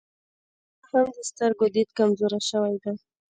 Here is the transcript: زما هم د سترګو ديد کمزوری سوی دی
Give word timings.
زما 0.89 0.99
هم 1.03 1.07
د 1.15 1.17
سترګو 1.31 1.65
ديد 1.75 1.89
کمزوری 1.97 2.39
سوی 2.49 2.75
دی 2.83 2.93